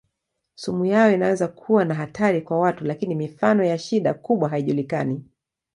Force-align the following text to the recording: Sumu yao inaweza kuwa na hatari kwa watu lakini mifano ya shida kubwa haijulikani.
Sumu 0.55 0.85
yao 0.85 1.11
inaweza 1.11 1.47
kuwa 1.47 1.85
na 1.85 1.93
hatari 1.93 2.41
kwa 2.41 2.59
watu 2.59 2.85
lakini 2.85 3.15
mifano 3.15 3.63
ya 3.63 3.77
shida 3.77 4.13
kubwa 4.13 4.49
haijulikani. 4.49 5.23